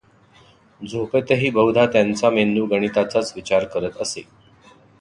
झोपेतही 0.81 1.49
बहुधा 1.49 1.85
त्यांचा 1.85 2.29
मेंदू 2.29 2.65
गणिताचाच 2.65 3.33
विचार 3.35 3.65
करत 3.65 4.01
असे. 4.01 4.23